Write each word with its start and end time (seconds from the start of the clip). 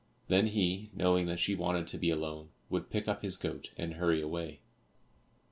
Then 0.29 0.47
he, 0.47 0.89
knowing 0.95 1.27
that 1.27 1.37
she 1.37 1.53
wanted 1.53 1.85
to 1.89 1.99
be 1.99 2.09
alone, 2.09 2.49
would 2.71 2.89
pick 2.89 3.07
up 3.07 3.21
his 3.21 3.37
goat 3.37 3.71
and 3.77 3.93
hurry 3.93 4.19
away. 4.19 4.61